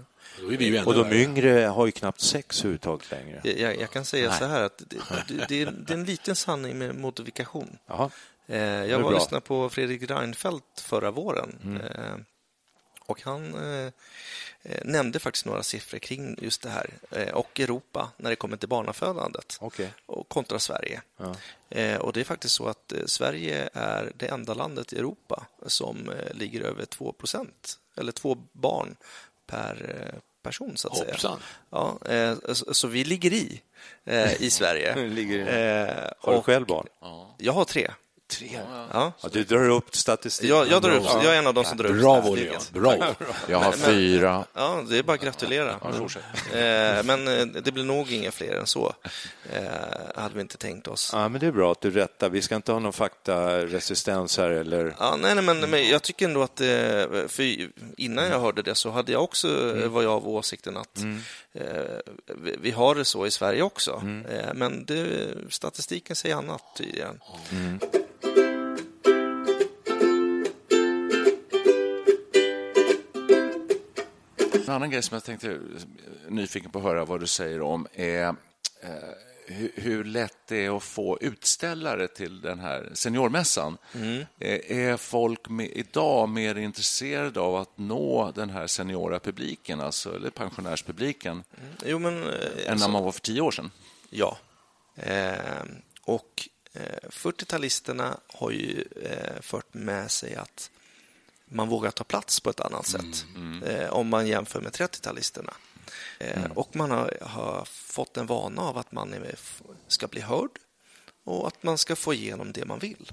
[0.41, 3.41] Då är vi ju ännu Och de yngre har ju knappt sex överhuvudtaget längre.
[3.43, 6.35] Jag, jag, kan säga så här att det, det, det, är, det är en liten
[6.35, 7.77] sanning med modifikation.
[7.87, 8.09] Jaha.
[8.47, 11.79] Eh, jag var och lyssnade på Fredrik Reinfeldt förra våren.
[11.83, 12.15] Eh,
[13.07, 13.91] och han eh,
[14.63, 18.57] eh, nämnde faktiskt några siffror kring just det här eh, och Europa när det kommer
[18.57, 19.93] till barnafödandet Okej.
[20.05, 21.01] och kontra Sverige.
[21.17, 21.35] Ja.
[21.69, 25.45] Eh, och det är faktiskt så att eh, Sverige är det enda landet i Europa
[25.65, 27.47] som eh, ligger över 2%
[27.95, 28.95] eller två barn
[29.45, 31.39] per person så att Hoppsan.
[31.39, 32.37] säga.
[32.49, 33.61] Ja, så, så vi ligger i
[34.39, 34.95] i Sverige.
[35.07, 35.41] Ligger i.
[36.19, 36.87] Har du och själv barn?
[37.37, 37.91] Jag har tre.
[38.27, 38.59] Tre.
[38.93, 39.13] Ja.
[39.21, 40.49] Ja, du drar upp statistik.
[40.49, 42.47] Jag, jag, drar upp, jag är en av de som drar upp Bravo, Leon.
[42.47, 42.81] statistiken.
[42.81, 43.15] Bravo.
[43.49, 44.45] Jag har fyra.
[44.53, 45.71] Ja, det är bara att gratulera.
[45.71, 48.93] Eh, men eh, det blir nog inga fler än så.
[49.53, 51.09] Eh, hade vi inte tänkt oss.
[51.13, 52.29] Ja, men det är bra att du rättar.
[52.29, 54.95] Vi ska inte ha någon faktaresistens här eller...
[54.99, 56.67] Ja, nej, nej, men, men jag tycker ändå att eh,
[57.27, 59.91] för innan jag hörde det så hade jag också mm.
[59.91, 60.97] var jag av åsikten att
[61.53, 61.63] eh,
[62.61, 64.01] vi, har det så i Sverige också.
[64.29, 67.19] Eh, men det, statistiken säger annat tydligen.
[74.67, 75.59] En annan grej som jag tänkte eh,
[76.29, 78.27] nyfiken på att höra vad du säger om är
[78.81, 78.93] eh,
[79.45, 83.77] hur, hur lätt det är att få utställare till den här seniormässan.
[84.39, 90.15] Eh, är folk med, idag mer intresserade av att nå den här seniora publiken, alltså,
[90.15, 91.43] eller pensionärspubliken,
[91.85, 92.29] Jo, men, än
[92.69, 93.71] alltså- när man var för tio år sedan?
[94.09, 94.37] Ja.
[94.95, 95.63] Eh,
[96.01, 100.71] och eh, 40-talisterna har ju eh, fört med sig att
[101.49, 103.25] man vågar ta plats på ett annat sätt
[103.65, 105.53] eh, om man jämför med 30-talisterna.
[106.19, 109.35] Eh, Och man har, har fått en vana av att man är,
[109.87, 110.49] ska bli hörd
[111.23, 113.11] och att man ska få igenom det man vill.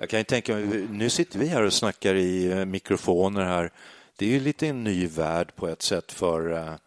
[0.00, 3.70] Jag kan ju tänka mig, nu sitter vi här och snackar i eh, mikrofoner här.
[4.16, 6.78] Det är ju lite en ny värld på ett sätt för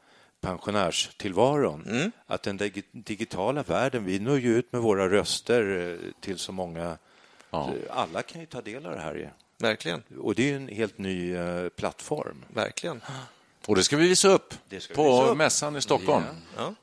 [0.41, 2.12] pensionärstillvaron.
[2.25, 6.97] Att den dig- digitala världen, vi når ju ut med våra röster till så många.
[7.49, 7.73] Ja.
[7.89, 9.34] Alla kan ju ta del av det här.
[9.58, 10.04] Verkligen.
[10.20, 12.46] Och det är en helt ny eh, plattform.
[12.54, 13.02] Verkligen.
[13.65, 15.38] Och det ska vi visa upp Det ska vi på visa upp.
[15.38, 16.24] mässan i Stockholm.
[16.58, 16.74] Ja.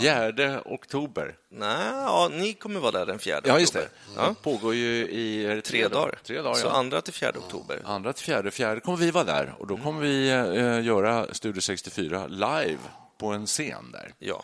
[0.00, 1.34] 4 oktober.
[1.48, 3.88] Nej, ja, ni kommer vara där den 4 Ja, just det.
[4.08, 4.28] oktober.
[4.28, 6.18] Det pågår ju i det Tre dagar.
[6.24, 6.70] Tre dagar, Så ja.
[6.70, 7.80] andra till 4 oktober.
[7.84, 8.50] Andra till fjärde.
[8.50, 12.78] Fjärde kommer vi vara där och då kommer vi eh, göra Studio 64 live
[13.18, 14.12] på en scen där.
[14.18, 14.42] Ja.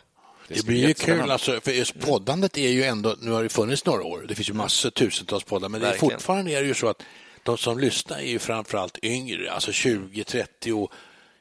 [0.49, 3.43] Det ska blir bli ju kul, alltså, för just poddandet är ju ändå, nu har
[3.43, 6.61] det funnits några år, det finns ju massor, tusentals poddar, men det är fortfarande är
[6.61, 7.03] det ju så att
[7.43, 10.93] de som lyssnar är ju framförallt yngre, alltså 20, 30 och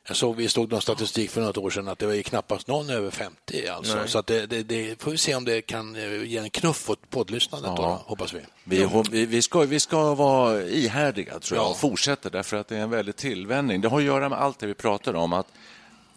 [0.08, 2.68] jag såg, vi stod någon statistik för något år sedan att det var ju knappast
[2.68, 3.96] någon över 50 alltså.
[3.96, 4.08] Nej.
[4.10, 6.90] Så att det, det, det får vi se om det kan eh, ge en knuff
[6.90, 8.04] åt poddlyssnandet då, Ja.
[8.06, 8.40] hoppas vi.
[8.64, 11.70] Vi, vi, ska, vi ska vara ihärdiga tror jag, Ja.
[11.70, 13.82] och fortsätta därför att det är en väldig tillvänjning.
[13.82, 15.34] Det har att göra med allt det vi pratar om.
[15.34, 15.48] att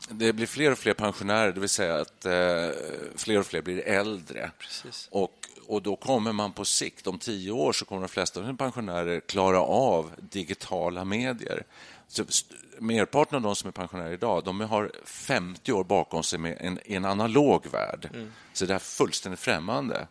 [0.09, 2.33] Det blir fler och fler pensionärer, det vill säga att eh,
[3.17, 4.51] fler och fler blir äldre.
[4.59, 5.09] Precis.
[5.11, 8.45] Och, och då kommer man på sikt, om tio år, så kommer de flesta av
[8.45, 11.65] sina pensionärer klara av digitala medier.
[12.09, 12.25] Så
[12.79, 16.79] merparten av de som är pensionärer idag, de har 50 år bakom sig med en,
[16.85, 18.09] i en analog värld.
[18.53, 20.07] Så det är fullständigt främmande.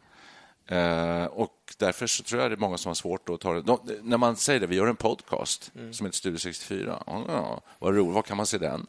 [0.72, 3.62] Eh, och därför så tror jag det är många som har svårt att ta det.
[3.62, 7.04] De, när man säger det, vi gör en podcast som heter Studio 64.
[7.08, 8.88] Ja, ja, vad roligt, var kan man se den?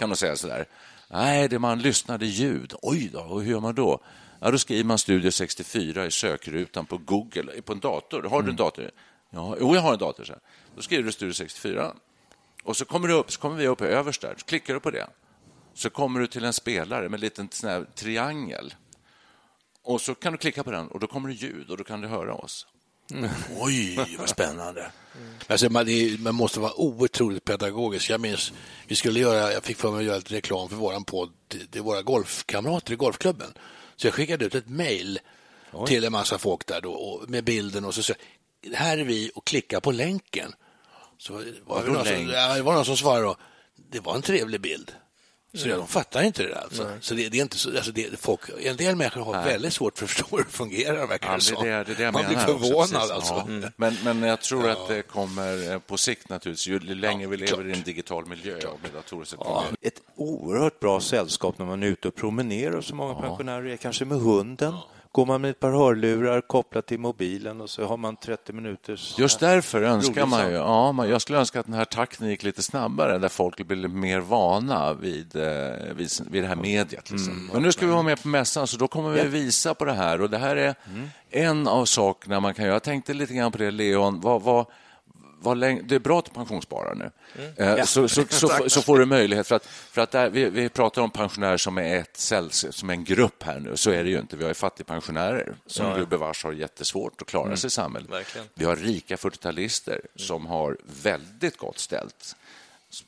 [0.00, 0.66] Kan man säga sådär.
[1.10, 2.74] Nej, det man lyssnade ljud.
[2.82, 4.00] Oj då, och hur gör man då?
[4.40, 8.22] Ja, då skriver man Studio 64 i sökrutan på Google, på en dator.
[8.22, 8.90] Har du en dator?
[9.30, 10.24] Ja, jo, jag har en dator.
[10.24, 10.42] Så här.
[10.76, 11.92] Då skriver du Studio 64.
[12.64, 14.34] Och så kommer, du upp, så kommer vi upp överst där.
[14.38, 15.06] Så klickar du på det.
[15.74, 18.74] Så kommer du till en spelare med en liten sån triangel.
[19.84, 22.00] Och så kan du klicka på den och då kommer det ljud och då kan
[22.00, 22.66] du höra oss.
[23.60, 24.90] Oj, vad spännande.
[25.46, 25.86] Alltså, man,
[26.18, 28.10] man måste vara otroligt pedagogisk.
[28.10, 28.52] Jag minns,
[28.86, 31.66] vi skulle göra, jag fick för mig att göra lite reklam för våran podd till,
[31.68, 33.52] till våra golfkamrater i golfklubben.
[33.96, 35.18] Så jag skickade ut ett mejl
[35.86, 38.14] till en massa folk där då, och, med bilden och så sa
[38.74, 40.54] här är vi och klicka på länken.
[41.18, 41.32] Så
[41.64, 43.36] var det, någon som, ja, det var någon som svarade då,
[43.90, 44.92] det var en trevlig bild.
[45.54, 46.60] Så de fattar inte det där.
[46.64, 46.88] Alltså.
[47.00, 49.44] Så det, det är inte så, alltså det, folk, en del människor har Nej.
[49.44, 51.06] väldigt svårt för att förstå hur det fungerar.
[51.06, 51.64] Verkar Ja, det som.
[51.64, 52.90] det, det, det Man blir också, förvånad.
[52.90, 53.10] precis.
[53.10, 53.34] alltså.
[53.34, 53.42] Ja.
[53.48, 53.70] Mm.
[53.76, 57.68] Men, men jag tror att det kommer eh, på sikt naturligtvis, ju längre vi lever
[57.68, 61.86] i en digital miljö med datorer så det Ett oerhört bra sällskap när man är
[61.86, 64.74] ute och promenerar, så många pensionärer är, kanske med hunden.
[65.14, 69.18] Går man med ett par hörlurar kopplat till mobilen och så har man 30 minuters...
[69.18, 72.28] Just därför önskar roligt man ju, ja, man, jag skulle önska att den här takten
[72.28, 75.44] gick lite snabbare där folk blir mer vana vid, eh,
[75.96, 77.10] vid, vid det här mediet.
[77.10, 77.50] Liksom.
[77.52, 79.92] Men nu ska vi vara med på mässan så då kommer vi visa på det
[79.92, 80.74] här och det här är
[81.30, 82.74] en av sakerna man kan göra.
[82.74, 84.20] Jag tänkte lite grann på det, Leon.
[84.20, 84.66] Vad, vad,
[85.44, 87.10] vad länge, det är bra att pensionsspara nu.
[87.56, 89.46] Eh, så, så, så, så, får du möjlighet.
[89.46, 92.16] För att, för att där, vi, vi pratar om pensionärer som är ett
[92.70, 93.76] som en grupp här nu.
[93.76, 94.36] Så är det ju inte.
[94.36, 95.96] Vi har ju fattigpensionärer som Ja.
[95.96, 97.56] gubevars har jättesvårt att klara Mm.
[97.56, 98.10] sig i samhället.
[98.10, 98.46] Verkligen.
[98.54, 102.36] Vi har rika 40-talister som har väldigt gott ställt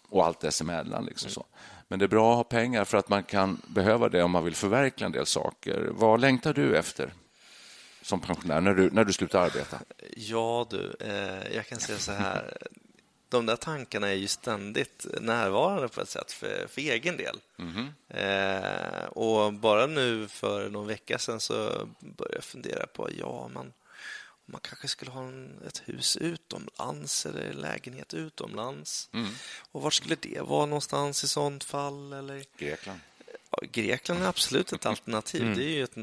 [0.08, 1.04] och allt dessemellan.
[1.04, 1.44] Liksom så.
[1.88, 4.44] Men det är bra att ha pengar för att man kan behöva det om man
[4.44, 5.88] vill förverkliga en del saker.
[5.92, 7.12] Vad längtar du efter
[8.06, 9.80] som pensionär när du, när du slutar arbeta?
[10.16, 12.56] Ja du, eh, jag kan säga så här.
[13.28, 17.40] De där tankarna är ju ständigt närvarande på ett sätt för, för egen del.
[17.56, 17.94] Mhm.
[18.08, 23.72] Eh, och bara nu för någon vecka sedan så började jag fundera på, ja man,
[24.44, 29.08] man kanske skulle ha en, ett hus utomlands eller en lägenhet utomlands.
[29.12, 29.28] Mm.
[29.72, 32.12] Och var skulle det vara någonstans i sånt fall?
[32.12, 32.44] Eller?
[32.58, 33.00] Grekland.
[33.60, 35.42] Ja, Grekland är absolut ett alternativ.
[35.42, 35.56] Mm.
[35.56, 35.96] Det är ju ett,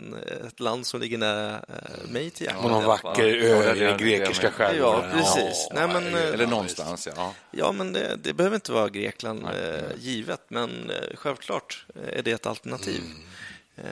[0.47, 2.63] ett land som ligger nära eh, mig till hjärtat.
[2.63, 5.11] Och någon vacker ö i den grekiska Ja, skärgården.
[5.11, 5.67] precis.
[5.73, 7.33] Nej, men, eh, Eller någonstans, ja.
[7.51, 12.31] Ja, men det, det behöver inte vara Grekland eh, givet, men eh, självklart är det
[12.31, 13.01] ett alternativ.
[13.75, 13.83] Eh,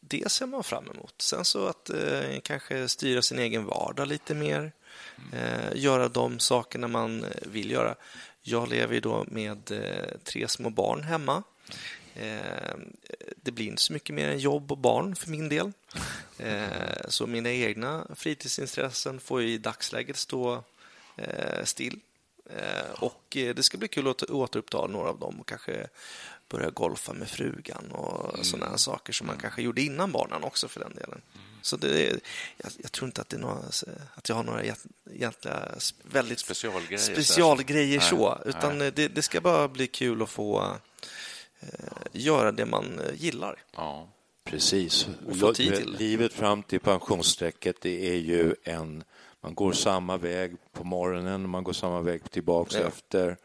[0.00, 1.14] det ser man fram emot.
[1.18, 4.72] Sen så att eh, kanske styra sin egen vardag lite mer,
[5.32, 7.94] eh, göra de sakerna man eh, vill göra.
[8.42, 11.42] Jag lever ju då med eh, tre små barn hemma.
[12.14, 12.74] Eh,
[13.42, 15.72] det blir inte så mycket mer än jobb och barn för min del.
[16.38, 16.66] Eh,
[17.08, 20.64] så mina egna fritidsintressen får i dagsläget stå
[21.16, 22.00] eh, still.
[22.98, 25.86] Och det ska bli kul att återuppta några av dem och kanske
[26.48, 28.44] börja golfa med frugan och Mm.
[28.44, 31.20] sådana här saker som man kanske gjorde innan barnen också för den delen.
[31.62, 32.20] Så det är,
[32.56, 33.58] jag, jag tror inte att, det är några,
[34.14, 35.68] att jag har några egent- egentliga
[36.02, 38.28] väldigt Specialgrejer, specialgrejer så.
[38.34, 38.92] Nej, utan nej.
[38.92, 40.76] det, det ska bara bli kul att få
[42.12, 43.58] göra det man eh, gillar.
[43.76, 44.08] Ja.
[44.44, 45.08] Precis.
[45.28, 45.96] Och få tid till.
[45.98, 49.04] Livet fram till pensionsstrecket det är ju en...
[49.40, 52.86] Man går samma väg på morgonen och man går samma väg tillbaka Ja.
[52.86, 53.36] efter.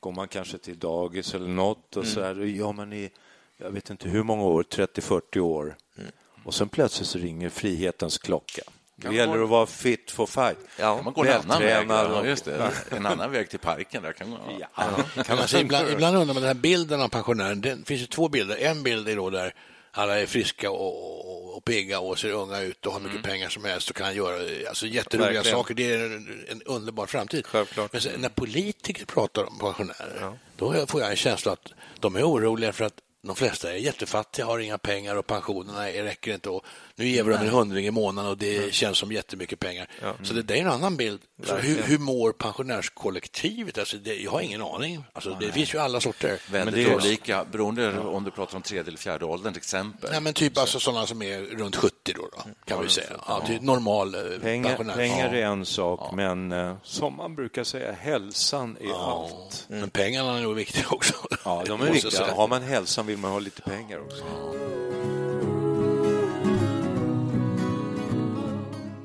[0.00, 2.14] Går man kanske till dagis eller något och Mm.
[2.14, 3.10] så här, gör man i,
[3.56, 5.76] jag vet inte hur många år, 30-40 år.
[5.98, 6.10] Mm.
[6.44, 8.62] Och sen plötsligt så ringer frihetens klocka.
[8.96, 10.58] Det Ja, gäller man- att vara fit for fight.
[10.78, 11.86] Ja, Man går en annan väg.
[11.90, 12.70] Ja, just det.
[12.90, 14.02] En annan väg till parken.
[14.02, 15.22] Där kan man, ja.
[15.24, 17.60] Kan man säga, ibland, ibland undrar man den här bilden av pensionären.
[17.60, 18.56] Det finns ju två bilder.
[18.56, 19.54] En bild är då där
[19.96, 23.48] alla är friska och, och, och pigga och ser unga ut och har mycket pengar
[23.48, 25.56] som helst och kan göra alltså, jätteroliga Verkligen.
[25.58, 25.74] saker.
[25.74, 27.46] Det är en, en underbar framtid.
[27.46, 27.92] Självklart.
[27.92, 31.68] Men sen, när politiker pratar om pensionärer, då får jag en känsla att
[32.00, 36.02] de är oroliga för att de flesta är jättefattiga, har inga pengar och pensionerna är-
[36.02, 36.48] räcker inte.
[36.48, 36.64] Och
[36.96, 39.88] nu ger vi dem en hundring i månaden och det känns som jättemycket pengar.
[40.22, 41.20] Så det, det är en annan bild.
[41.44, 43.78] Så hur, hur mår pensionärskollektivet?
[43.78, 45.04] Alltså det, jag har ingen aning.
[45.12, 46.38] Alltså det finns ju alla sorter.
[46.50, 50.10] Väldigt det är- olika, beroende om du pratar om tredje eller fjärde åldern till exempel.
[50.12, 53.06] Nej, men typ alltså sådana som är runt 70 då, då kan vi säga.
[53.28, 54.94] Ja, typ normal eh, Pengar, pensionär.
[54.94, 55.38] pengar Ja.
[55.40, 59.66] är en sak, men eh, som man brukar säga, hälsan är allt.
[59.68, 61.14] Men pengarna är nog viktiga också.
[61.44, 62.26] Ja, de är viktiga.
[62.34, 64.24] Har man hälsan vill man ha lite pengar också.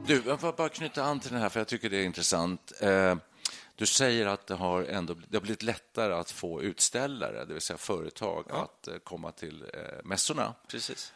[0.10, 2.72] Du, jag får bara knyta an till den här, för jag tycker det är intressant.
[2.82, 3.15] Eh,
[3.76, 7.62] Du säger att det har, ändå, det har blivit lättare att få utställare, det vill
[7.62, 11.13] säga företag, att eh, komma till eh, mässorna Precis.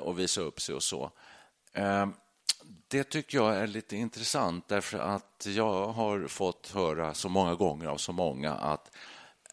[0.00, 1.10] och visa upp sig och så.
[2.88, 7.86] Det tycker jag är lite intressant, därför att jag har fått höra så många gånger
[7.86, 8.90] av så många att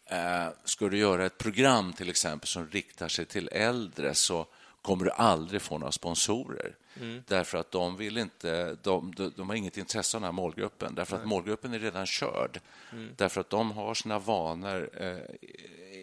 [0.06, 4.48] eh, ska du göra ett program till exempel som riktar sig till äldre så
[4.82, 6.76] kommer du aldrig få några sponsorer.
[7.02, 7.24] Mm.
[7.28, 10.96] Därför att de vill inte, de, de, de har inget intresse av den här målgruppen.
[10.96, 12.60] Därför att målgruppen är redan körd.
[12.92, 13.10] Mm.
[13.16, 15.18] Därför att de har sina vanor eh,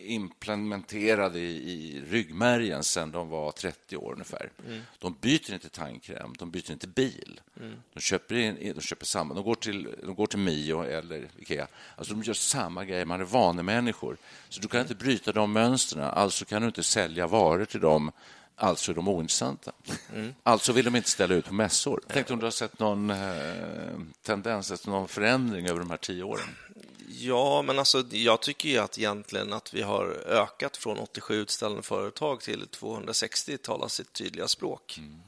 [0.07, 4.51] implementerade i, i ryggmärgen sedan de var 30 år ungefär.
[4.67, 4.81] Mm.
[4.99, 7.41] De byter inte tandkräm, de byter inte bil.
[7.61, 7.75] Mm.
[7.95, 9.35] De köper, in, de köper samma.
[9.35, 11.67] De går, till, de går till Mio eller Ikea.
[11.97, 13.05] Alltså de gör samma grejer.
[13.05, 14.17] Man är vanemänniskor.
[14.49, 16.05] Så du kan inte bryta de mönstren.
[16.05, 18.13] Alltså kan du inte sälja varor till dem.
[18.59, 19.73] Alltså är de ointressanta.
[20.13, 20.35] Mm.
[20.43, 22.01] Alltså vill de inte ställa ut på mässor.
[22.07, 26.23] Jag tänkte om du har sett någon eh, tendens, någon förändring över de här tio
[26.23, 26.57] åren?
[27.09, 31.83] Ja, men alltså, jag tycker ju att egentligen att vi har ökat från 87 utställande
[31.83, 34.99] företag till 260 talar sitt tydliga språk.
[34.99, 35.21] Mm.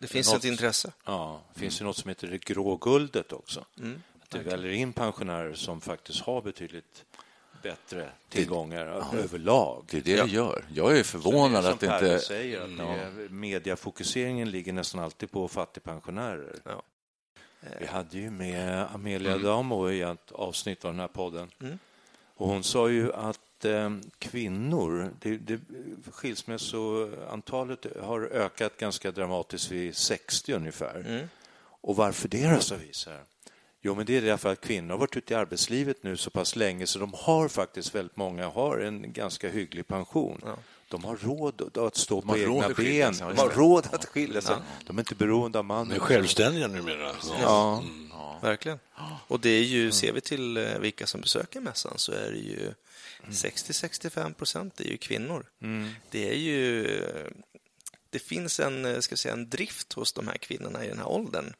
[0.00, 0.92] Det finns något, ett intresse.
[1.04, 3.64] Ja, det finns ju något som heter det grå guldet också.
[3.78, 4.02] Mm.
[4.22, 7.04] Att det väller in pensionärer som faktiskt har betydligt
[7.62, 9.84] bättre tillgångar överlag.
[9.90, 10.64] Det är det det gör.
[10.74, 12.18] Jag är förvånad som att det inte...
[12.18, 12.76] säger, att
[13.16, 16.56] det, mediafokuseringen ligger nästan alltid på fattigpensionärer.
[16.64, 16.82] Ja.
[17.80, 19.44] Vi hade ju med Amelia Mm.
[19.44, 21.50] Damo i ett avsnitt av den här podden.
[21.60, 21.78] Mm.
[22.36, 25.60] Och hon sa ju att eh, kvinnor, det, det,
[26.12, 31.04] skilsmässoantalet har ökat ganska dramatiskt vid 60 ungefär.
[31.06, 31.28] Mm.
[31.80, 32.74] Och varför det då, så
[33.10, 33.22] här.
[33.86, 36.56] Jo, men det är därför att kvinnor har varit ute i arbetslivet nu så pass
[36.56, 40.42] länge så de har faktiskt väldigt många har en ganska hygglig pension.
[40.88, 43.14] De har råd att stå på egna ben.
[43.18, 44.56] De ja, har råd att skilja sig.
[44.86, 45.88] De är inte beroende av mannen.
[45.88, 47.12] De är självständiga numera.
[47.40, 47.84] Ja.
[48.42, 48.78] Verkligen.
[49.26, 52.38] Och det är ju, ser vi till eh, vilka som besöker mässan så är det
[52.38, 52.72] ju
[53.28, 55.46] 60-65 procent är ju kvinnor.
[55.62, 55.90] Mm.
[56.10, 57.30] Det är ju, eh,
[58.10, 61.08] det finns en, eh, ska säga, en drift hos de här kvinnorna i den här
[61.08, 61.54] åldern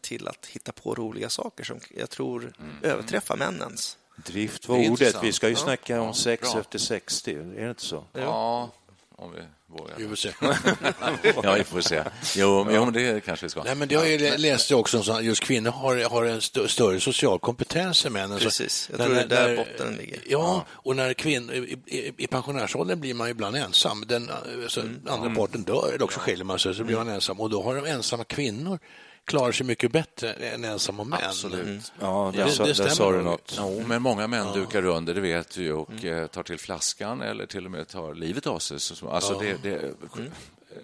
[0.00, 3.96] till att hitta på roliga saker som jag tror överträffar männens.
[4.16, 4.88] Drift var ordet.
[4.90, 5.24] intressant.
[5.24, 5.58] Vi ska ju Ja.
[5.60, 6.60] snacka om Ja, sex bra.
[6.60, 7.34] efter 60.
[7.34, 8.04] Är det inte så?
[8.12, 8.70] Ja,
[9.16, 9.94] om vi vågar.
[9.96, 10.30] Vi får se.
[11.42, 12.02] Ja, vi får se.
[12.36, 13.62] Jo, men, jo, men det kanske vi ska.
[13.62, 16.38] Nej, men det har jag ju läst också, så att just kvinnor har, har en
[16.38, 18.38] st större social kompetens än männen.
[18.38, 20.20] Precis, jag när- tror det är där när- botten ligger.
[20.26, 24.04] Ja, och när kvinnor, i, i, i pensionärsåldern blir man ibland ensam.
[24.06, 24.30] Den
[24.64, 25.00] alltså, Mm.
[25.08, 27.40] andra parten dör, eller också skiljer man sig, så blir man ensam.
[27.40, 28.78] Och då har de ensamma kvinnor
[29.24, 31.18] klarar sig mycket bättre än ensamma män.
[31.28, 31.92] Absolut.
[32.00, 33.54] Ja, där, Det- sa, det där stämmer sa du något.
[33.58, 37.46] Jo, men många män dukar under, det vet vi, och eh, tar till flaskan eller
[37.46, 38.80] till och med tar livet av sig.
[38.80, 39.94] Så- Alltså, det, det,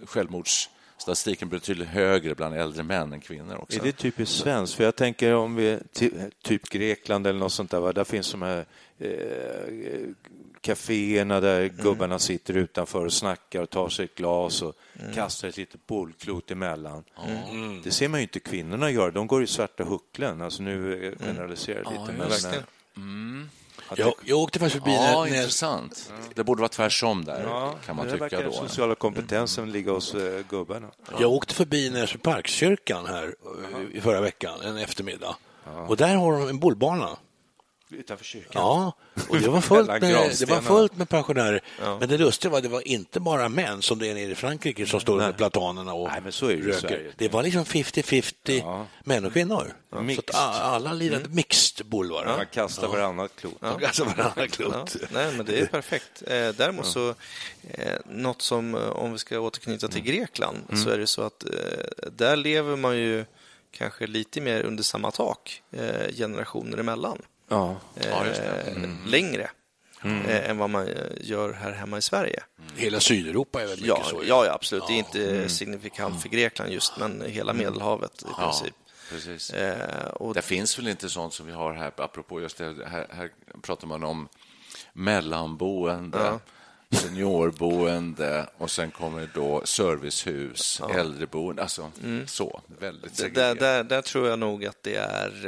[0.06, 3.78] Självmordsstatistiken blir betydligt högre bland äldre män än kvinnor också.
[3.78, 4.74] Är det typiskt svenskt?
[4.74, 6.10] För jag tänker om vi, ty,
[6.42, 7.92] typ Grekland eller något sånt där, va?
[7.92, 8.66] där finns de här
[8.98, 9.08] eh,
[10.60, 14.74] kaféerna där gubbarna sitter utanför och snackar och tar sig ett glas och
[15.14, 17.04] kastar ett litet bollklot emellan.
[17.84, 19.10] Det ser man ju inte kvinnorna göra.
[19.10, 20.42] De går i svarta hucklen.
[20.42, 22.12] Alltså nu eh, generaliserar jag lite.
[22.18, 23.50] men, verkligen.
[23.88, 26.12] att Jag, jag åkte faktiskt förbi Ja, när, intressant.
[26.34, 27.42] Det borde vara tvärsom där,
[27.86, 28.50] kan man det tycka verkar då.
[28.50, 30.86] den sociala kompetensen ligga hos eh, gubbarna.
[31.20, 35.36] jag åkte förbi Näsby Parkskyrkan här eh, i förra veckan, en eftermiddag.
[35.88, 37.16] Och där har de en bollbana.
[37.90, 38.52] Utanför kyrkan.
[38.54, 38.92] Ja,
[39.28, 40.00] och det var fullt med,
[40.38, 41.60] det var fullt med pensionärer.
[42.00, 44.34] Men det lustiga var att det var inte bara män som det är nere i
[44.34, 47.12] Frankrike som står med platanerna och Nej, men så är det röker.
[47.16, 49.72] Det var liksom 50-50 män och kvinnor.
[49.90, 50.24] Så Mixed.
[50.34, 52.30] att alla lirade mixed boll var det.
[52.36, 53.54] Man kastar varannat klot.
[53.60, 54.96] De kastade varandra Ja, klot.
[55.12, 56.22] nej, men det är perfekt.
[56.26, 57.08] Eh, däremot så,
[57.70, 61.44] eh, något som, eh, om vi ska återknyta till Grekland, så är det så att
[62.12, 63.24] där lever man ju
[63.70, 65.62] kanske lite mer under samma tak
[66.16, 67.22] generationer emellan.
[67.48, 67.76] Ja.
[67.96, 68.22] Eh,
[69.06, 69.50] Längre
[70.02, 72.42] eh, än vad man eh, gör här hemma i Sverige.
[72.76, 74.22] Hela Sydeuropa är väl mycket Ja, så.
[74.26, 74.84] ja, ja, absolut.
[74.86, 78.74] Det är inte signifikant för Grekland just, men hela Medelhavet i Ja, princip.
[79.10, 79.50] precis.
[79.50, 83.06] Eh, och Det finns väl inte sånt som vi har här, apropå just det, här,
[83.10, 83.30] här
[83.62, 84.28] pratar man om
[84.92, 86.40] mellanboende, Ja.
[86.94, 91.90] Seniorboende och sen kommer då servicehus, äldreboende, alltså
[92.26, 93.32] så, väldigt Mm.
[93.34, 93.58] där, segregerat.
[93.58, 95.46] där, där tror jag nog att det är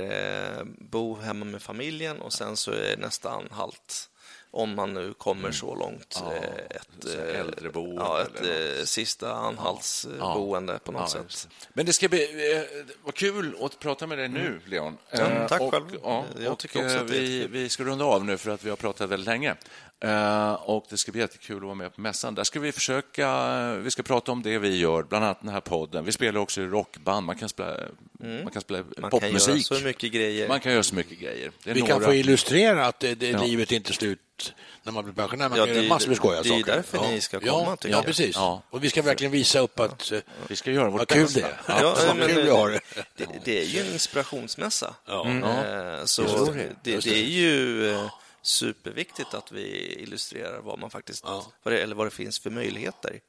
[0.59, 4.07] eh, bo hemma med familjen och sen så är nästan halt
[4.53, 6.22] om man nu kommer så långt.
[6.24, 6.42] Ja, eh,
[6.76, 11.48] ett eh, äldreboende ja, ett eh, sista anhaltsboende på något Ja, sätt.
[11.72, 12.62] Men det ska bli eh,
[13.05, 14.98] vad kul att prata med dig nu, Leon.
[15.11, 15.98] Ja, tack och, själv.
[16.03, 18.70] Ja, Jag och, tycker också att vi, vi ska runda av nu för att vi
[18.70, 19.57] har pratat väldigt länge.
[20.00, 22.35] Eh, och Det ska bli jättekul att vara med på mässan.
[22.35, 25.60] Där ska vi försöka, vi ska prata om det vi gör, bland annat den här
[25.60, 26.04] podden.
[26.04, 27.77] Vi spelar också i rockband, man kan spela,
[28.20, 28.92] man kan spela Mm.
[29.00, 29.70] Man kan popmusik.
[29.70, 30.48] göra så mycket grejer.
[30.48, 31.50] Man kan göra så mycket grejer.
[31.64, 33.42] Det är Vi kan några- få illustrera att det, det, Ja.
[33.44, 35.48] livet är inte slut när man blir pensionär.
[35.48, 36.72] Man Ja, kan det- göra massor med skojiga det är saker.
[36.72, 37.52] därför ni ska ja.
[37.52, 38.04] komma, Ja, tycker ja jag.
[38.04, 38.37] precis.
[38.37, 38.62] Ja.
[38.70, 40.18] Och vi ska verkligen visa upp att eh,
[40.48, 41.60] Vi ska göra vårt vad kul det är.
[41.68, 42.81] Ja, vad men, kul vi har det.
[43.16, 44.94] det, det är ju en inspirationsmässa.
[45.06, 45.29] Ja.
[45.29, 46.22] Eh, Så
[46.52, 47.06] det, det.
[47.06, 48.10] är ju eh,
[48.42, 51.46] superviktigt att vi illustrerar vad man faktiskt, Ja.
[51.62, 53.20] vad det, eller vad det finns för möjligheter.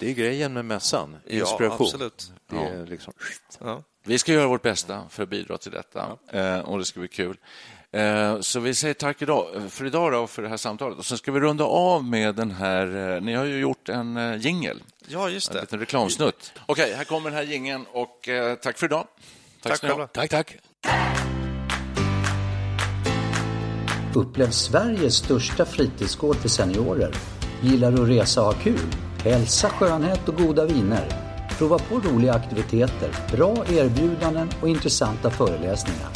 [0.00, 1.86] Det är grejen med mässan, Ja, inspiration.
[1.86, 2.32] absolut.
[2.50, 3.12] Det är liksom...
[3.60, 3.82] Ja.
[4.06, 7.08] Vi ska göra vårt bästa för att bidra till detta eh, och det ska bli
[7.08, 7.36] kul.
[7.92, 10.98] Eh, Så vi säger tack idag, för idag då, för det här samtalet.
[10.98, 13.14] Och sen ska vi runda av med den här...
[13.16, 15.60] eh, Ni har ju gjort en eh, jingel, ja, just en det.
[15.60, 16.52] liten reklamsnutt.
[16.66, 18.28] Okej, här kommer den här jingeln och
[18.62, 19.06] tack för idag.
[19.62, 19.88] Tack ha.
[19.88, 20.06] själva.
[20.06, 20.56] Tack, tack.
[24.16, 27.14] Upplev Sveriges största fritidsgård för seniorer.
[27.60, 28.94] Gillar du att resa och ha kul?
[29.24, 31.08] Hälsa, skönhet och goda viner.
[31.58, 36.08] Prova på roliga aktiviteter, bra erbjudanden och intressanta föreläsningar.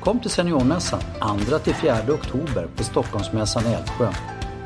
[0.00, 4.12] Kom till Seniormässan 2-4 oktober på Stockholmsmässan i Älvsjö.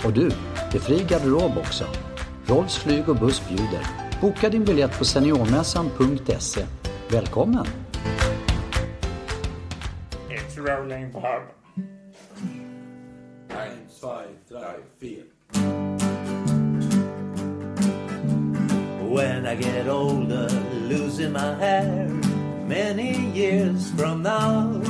[0.05, 0.31] Och du,
[0.73, 1.85] det är fri garderob också.
[2.47, 3.87] Rolls flyg och buss bjuder.
[4.21, 6.67] Boka din biljett på seniormässan.se.
[7.11, 7.67] Välkommen!
[10.29, 11.13] It's rolling
[13.55, 14.25] Bob.
[19.15, 20.49] When I get older,
[20.91, 22.09] losing my hair
[22.67, 24.83] many years from now,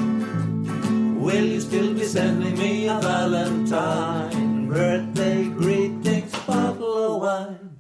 [1.20, 4.68] will you still be sending me a Valentine?
[4.68, 7.70] Birthday greetings, bottle of wine.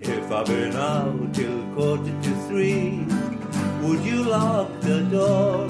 [0.00, 3.06] If I've been out till quarter to three,
[3.82, 5.68] would you lock the door?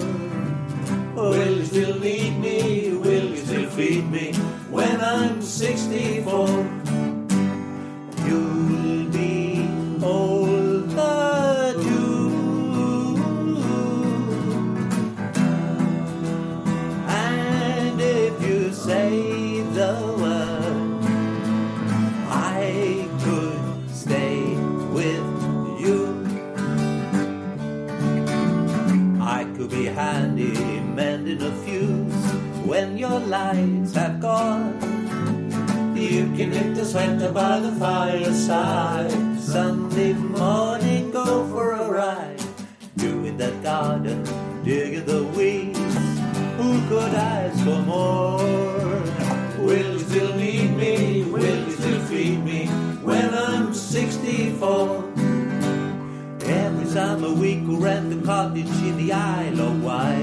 [1.15, 2.97] Will you still need me?
[2.97, 4.22] Will you still feed me
[4.73, 6.49] when I'm 64?
[8.27, 8.62] You'll
[33.27, 34.75] lights have gone.
[35.97, 39.39] You can knit the sweater by the fireside.
[39.39, 42.39] Sunday morning, go for a ride.
[42.97, 44.25] Do Doing that garden,
[44.65, 45.79] digging the weeds.
[46.59, 48.39] Who could ask for more?
[49.65, 51.25] Will you still need me?
[51.25, 52.67] Will you still feed me
[53.05, 55.05] when I'm 64?
[56.45, 60.22] Every summer we could rent a cottage in the Isle of Wight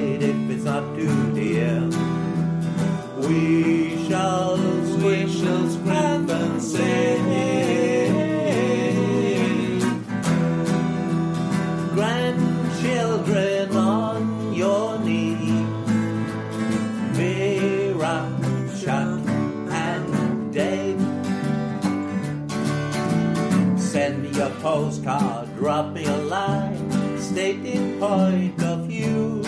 [28.09, 29.41] of view.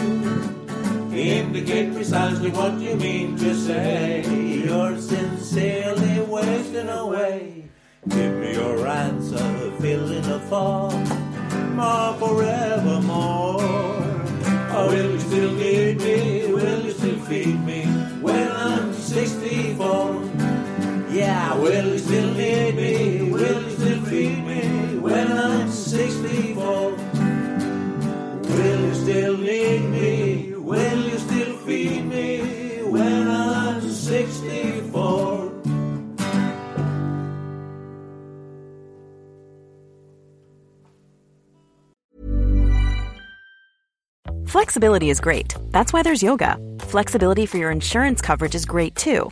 [1.12, 4.24] Indicate precisely what you mean to say.
[4.24, 7.70] You're sincerely wasting away.
[8.08, 11.04] Give me your answer, fill in the form,
[11.76, 13.62] more forevermore.
[14.76, 16.54] Or will you still need me?
[16.54, 17.86] Will you still feed me
[18.22, 20.22] when I'm 64?
[21.10, 23.32] Yeah, will you still need me?
[23.32, 27.11] Will you still feed me when I'm 64?
[28.52, 30.54] Will you still need me?
[30.56, 35.52] Will you still feed me when I'm 64?
[44.46, 45.56] Flexibility is great.
[45.72, 46.58] That's why there's yoga.
[46.80, 49.32] Flexibility for your insurance coverage is great too.